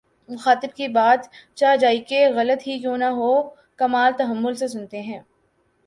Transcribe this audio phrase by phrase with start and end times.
[0.29, 1.27] مخاطب کی بات
[1.57, 5.19] چہ جائیکہ غلط ہی کیوں نہ ہوکمال تحمل سے سنتے ہیں